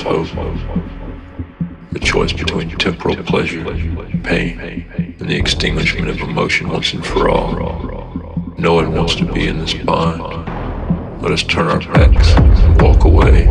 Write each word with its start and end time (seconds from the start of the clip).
also 0.00 0.58
the 1.92 1.98
choice 2.00 2.32
between 2.32 2.70
temporal 2.78 3.16
pleasure, 3.16 3.62
pain, 4.24 4.58
and 5.20 5.28
the 5.28 5.36
extinguishment 5.36 6.08
of 6.08 6.18
emotion 6.20 6.70
once 6.70 6.94
and 6.94 7.04
for 7.04 7.28
all. 7.28 7.52
No 8.56 8.74
one 8.74 8.94
wants 8.94 9.14
to 9.16 9.30
be 9.30 9.46
in 9.46 9.58
this 9.58 9.74
bond. 9.74 10.22
Let 11.20 11.30
us 11.30 11.42
turn 11.42 11.66
our 11.66 11.80
backs 11.92 12.30
and 12.32 12.80
walk 12.80 13.04
away. 13.04 13.44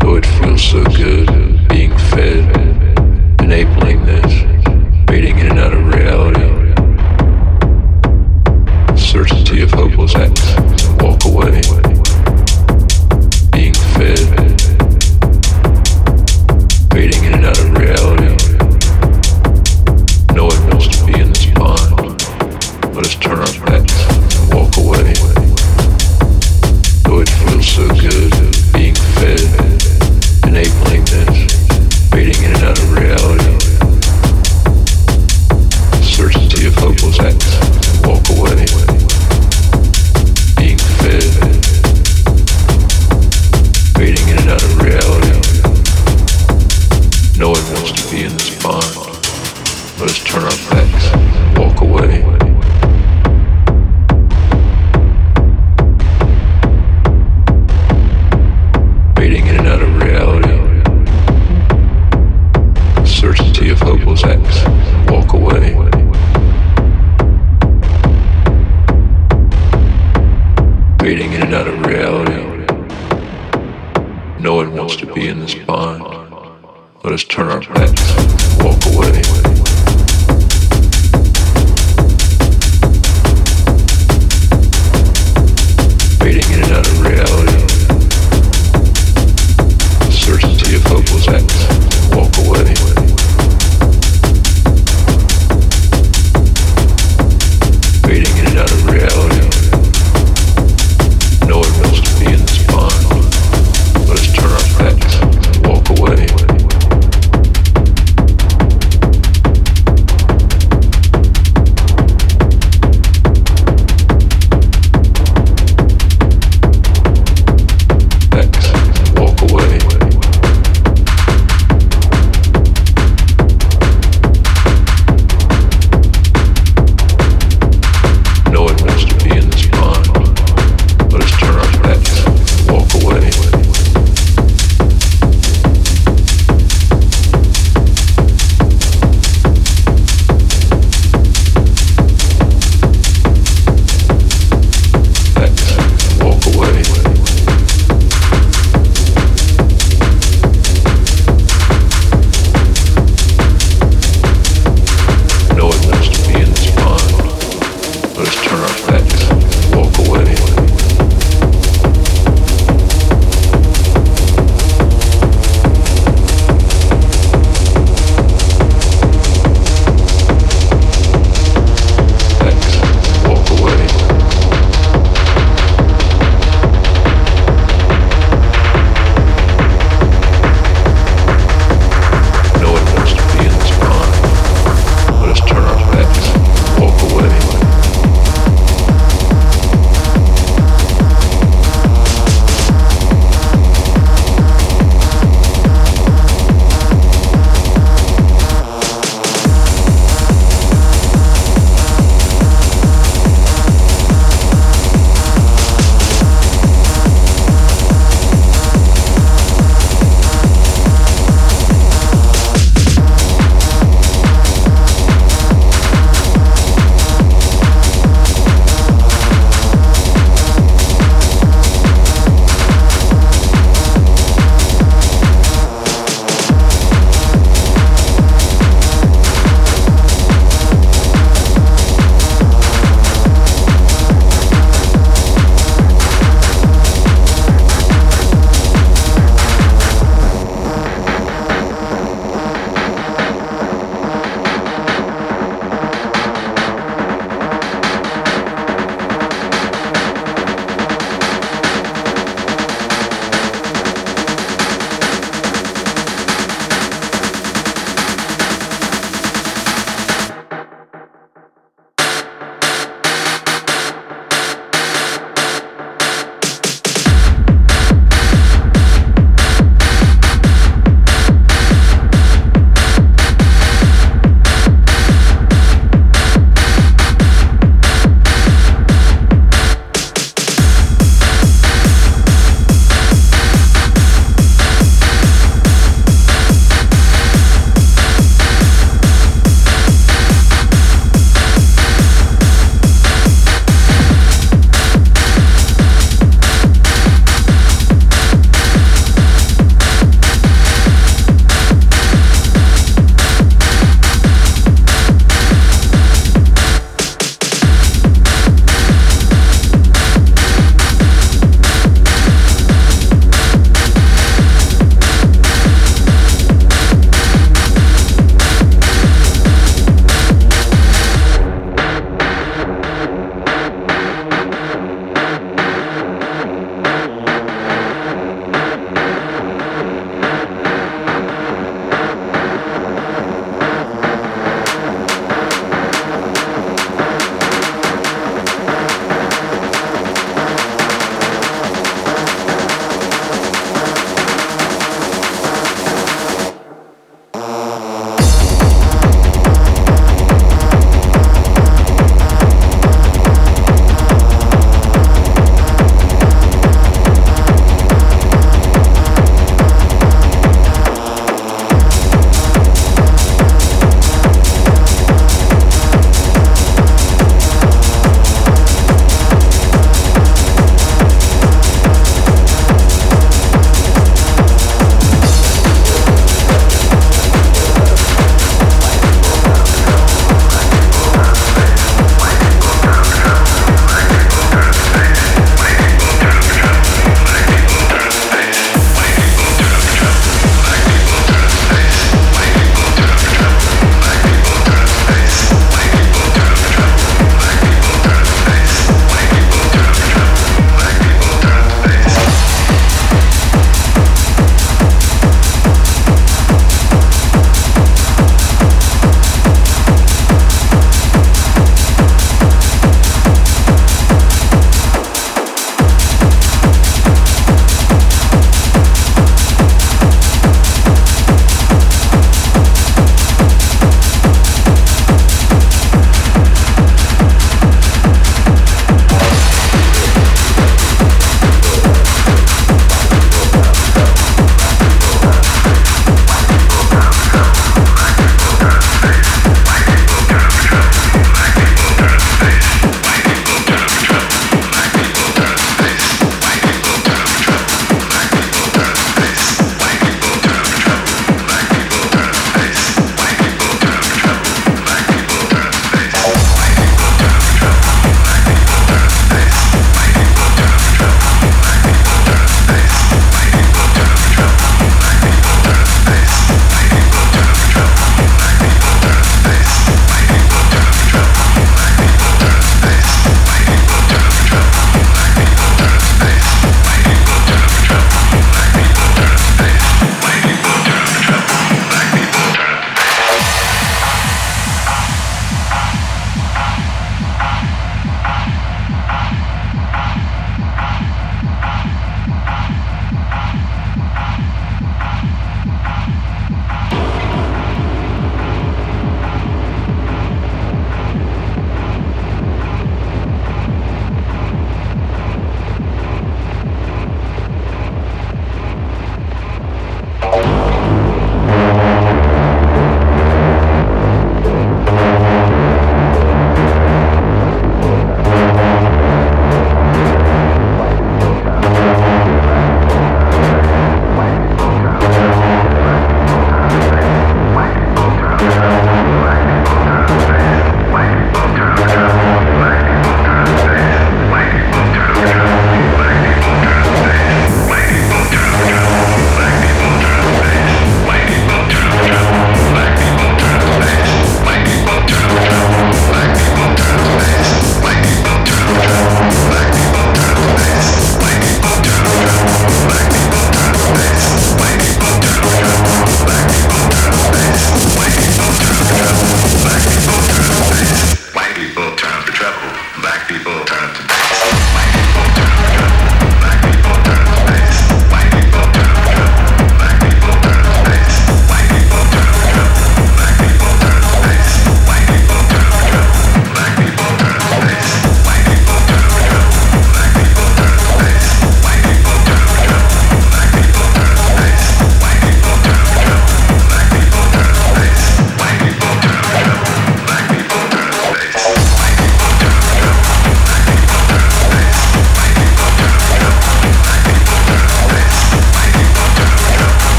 Though 0.00 0.16
it 0.16 0.26
feels 0.26 0.62
so 0.62 0.84
good 0.84 1.68
being 1.68 1.96
fed, 2.10 2.44
enabling 3.40 4.04
this, 4.04 4.32
fading 5.08 5.38
in 5.38 5.46
and 5.46 5.58
out 5.58 5.72
of 5.72 5.86
reality. 5.86 6.50
Certainty 9.00 9.62
of 9.62 9.70
hopeless 9.70 10.14
acts, 10.14 10.54
walk 11.02 11.24
away. 11.24 11.79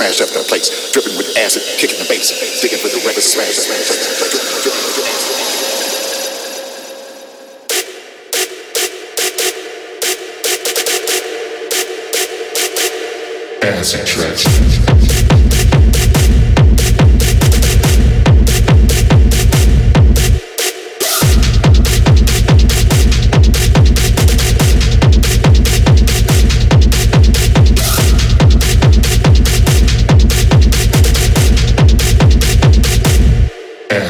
smash 0.00 0.20
up 0.22 0.28
the 0.30 0.42
place, 0.48 0.92
dripping 0.92 1.14
with 1.18 1.36
acid, 1.36 1.62
kicking 1.76 1.98
the 1.98 2.08
bass, 2.08 2.62
digging 2.62 2.78
for 2.78 2.88
the 2.88 2.96
records, 3.06 3.26
smash 3.26 3.58
up 3.58 3.66
the 3.66 3.74
place. 3.84 4.40
Acid 13.62 14.06
tracks. 14.06 14.99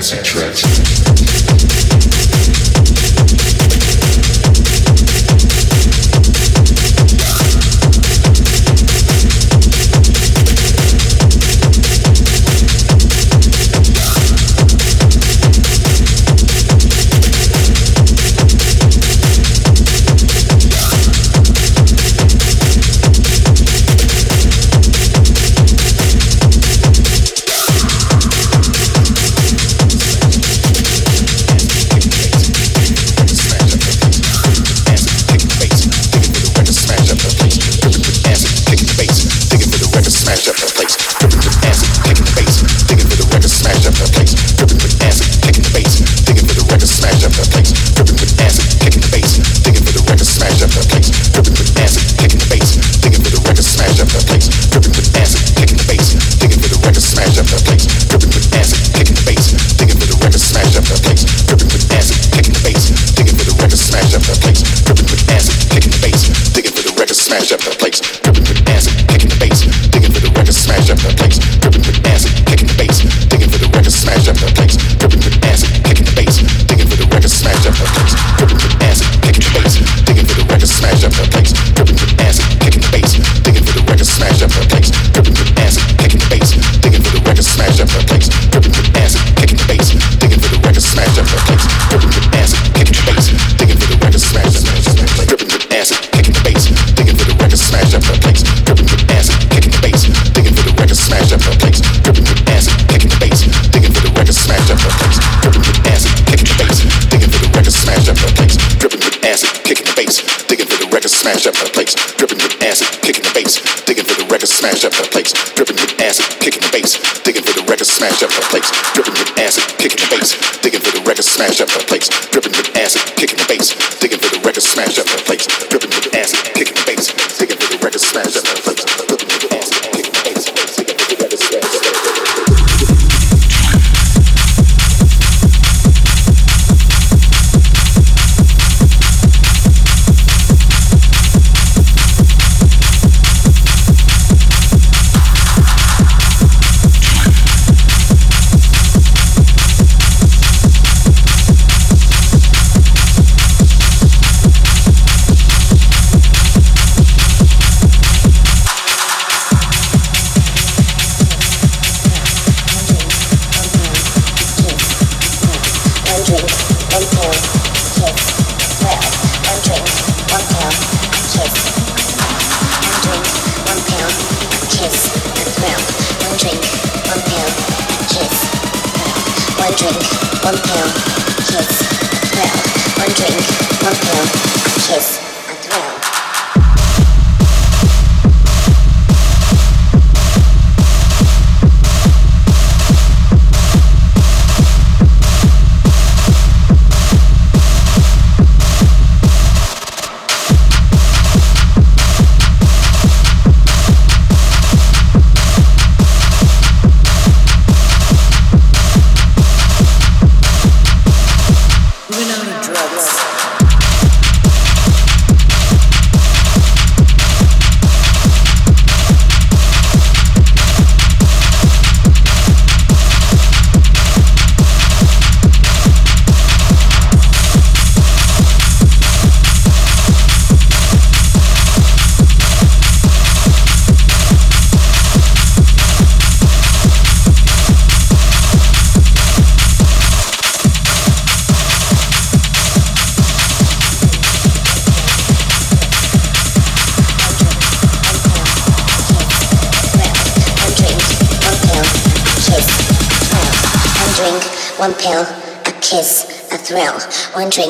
Transit 0.01 0.25
Tracks. 0.25 0.70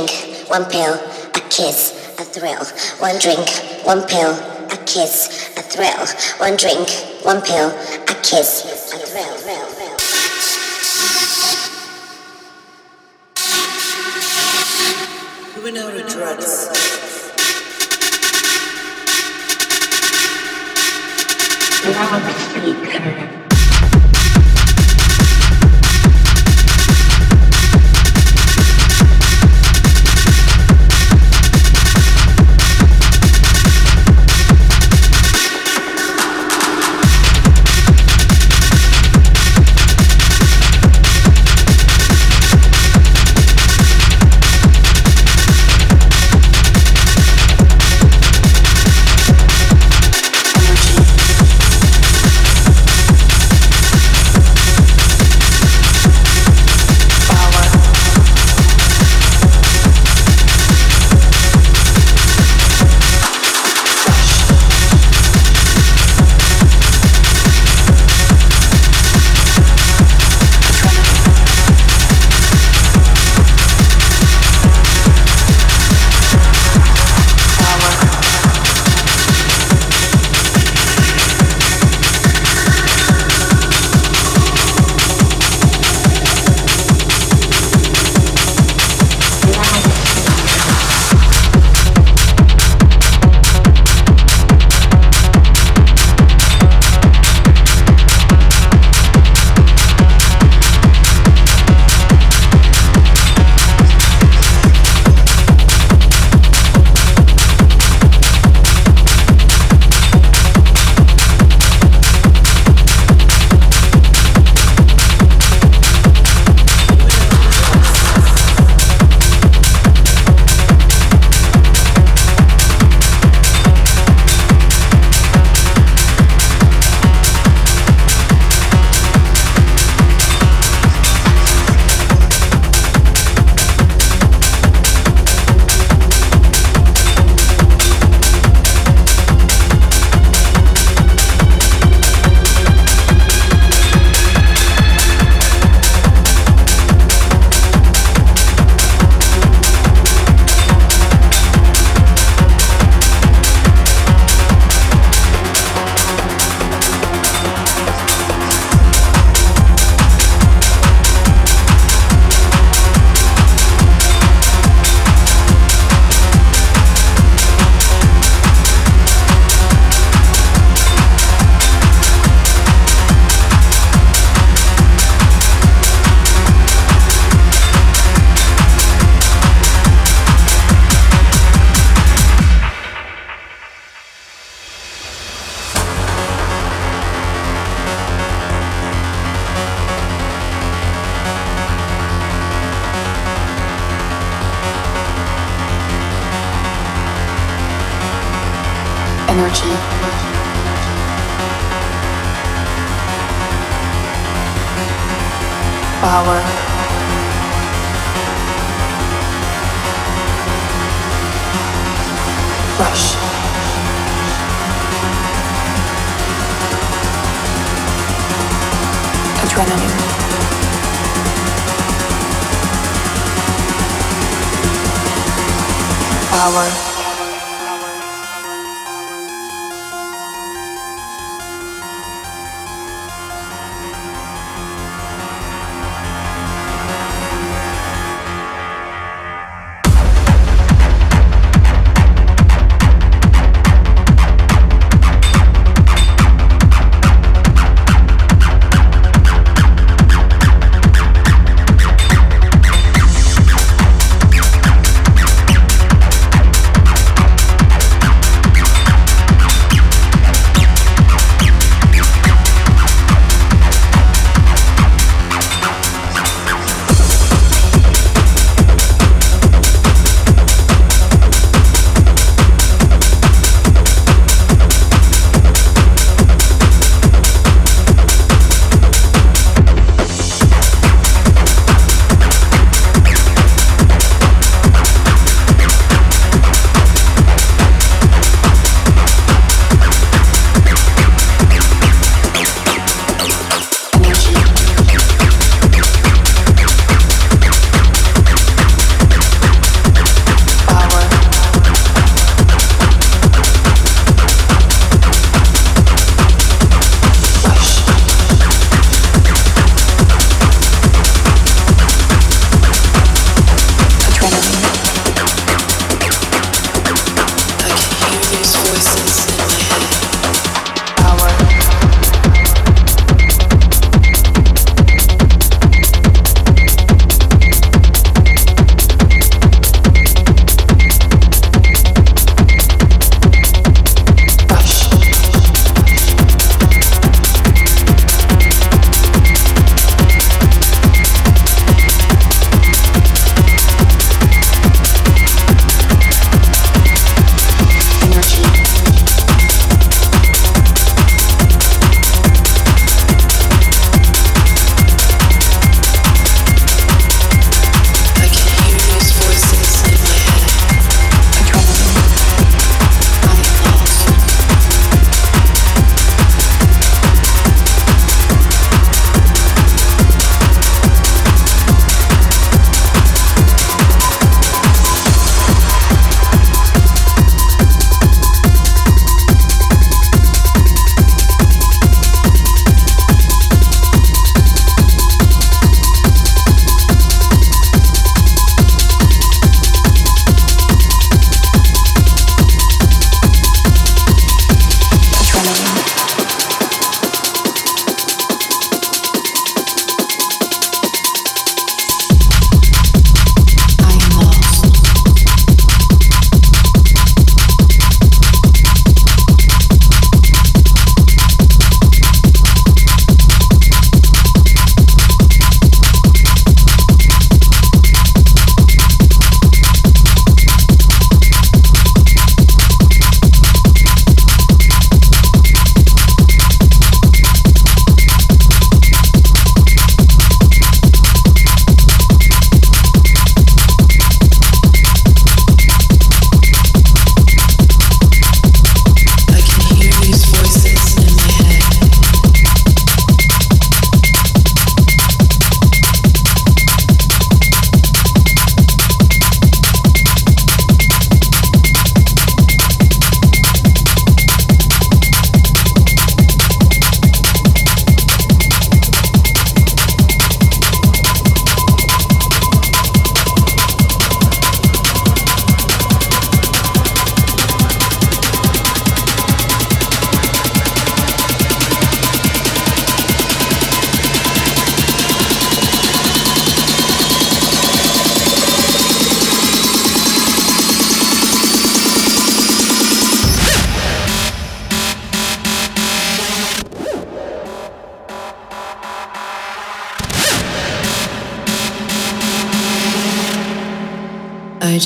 drink, 0.07 0.49
one 0.49 0.65
pill, 0.67 0.95
a 0.95 1.41
kiss, 1.51 2.17
a 2.19 2.25
thrill. 2.25 2.65
One 3.01 3.19
drink, 3.19 3.49
one 3.85 4.03
pill, 4.07 4.33
a 4.33 4.79
kiss, 4.87 5.51
a 5.57 5.63
thrill. 5.63 6.07
One 6.39 6.57
drink, 6.57 6.89
one 7.25 7.43
pill, 7.43 7.71
a 7.71 8.15
kiss, 8.23 8.93
a 8.93 8.99
thrill. 8.99 9.40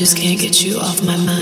Just 0.05 0.19
can't 0.19 0.39
get 0.39 0.63
you 0.63 0.79
off 0.79 1.03
my 1.03 1.17
mind. 1.17 1.34